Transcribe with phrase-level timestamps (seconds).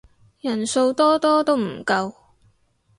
[0.39, 2.11] 人數多多都唔夠